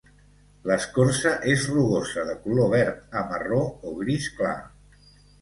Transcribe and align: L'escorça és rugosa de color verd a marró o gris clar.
L'escorça 0.69 1.33
és 1.51 1.65
rugosa 1.73 2.23
de 2.31 2.33
color 2.47 2.73
verd 2.73 3.15
a 3.21 3.25
marró 3.35 3.61
o 3.69 3.95
gris 4.01 4.33
clar. 4.41 4.57